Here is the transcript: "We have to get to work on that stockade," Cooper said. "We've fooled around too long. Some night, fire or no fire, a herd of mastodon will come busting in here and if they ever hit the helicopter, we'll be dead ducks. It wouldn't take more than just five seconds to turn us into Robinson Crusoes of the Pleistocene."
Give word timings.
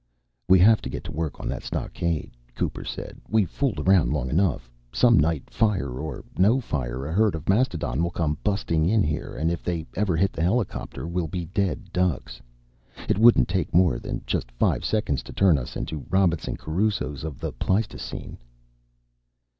"We 0.49 0.57
have 0.57 0.81
to 0.81 0.89
get 0.89 1.03
to 1.03 1.11
work 1.11 1.39
on 1.39 1.47
that 1.49 1.61
stockade," 1.61 2.31
Cooper 2.55 2.83
said. 2.83 3.21
"We've 3.29 3.47
fooled 3.51 3.77
around 3.79 4.07
too 4.07 4.13
long. 4.35 4.59
Some 4.91 5.19
night, 5.19 5.51
fire 5.51 5.91
or 5.99 6.25
no 6.39 6.59
fire, 6.59 7.05
a 7.05 7.13
herd 7.13 7.35
of 7.35 7.47
mastodon 7.47 8.01
will 8.01 8.09
come 8.09 8.39
busting 8.43 8.89
in 8.89 9.03
here 9.03 9.35
and 9.35 9.51
if 9.51 9.61
they 9.61 9.85
ever 9.95 10.17
hit 10.17 10.33
the 10.33 10.41
helicopter, 10.41 11.07
we'll 11.07 11.27
be 11.27 11.45
dead 11.45 11.93
ducks. 11.93 12.41
It 13.07 13.19
wouldn't 13.19 13.47
take 13.47 13.75
more 13.75 13.99
than 13.99 14.23
just 14.25 14.49
five 14.51 14.83
seconds 14.83 15.21
to 15.21 15.33
turn 15.33 15.59
us 15.59 15.75
into 15.75 16.07
Robinson 16.09 16.55
Crusoes 16.57 17.23
of 17.23 17.37
the 17.39 17.51
Pleistocene." 17.53 18.39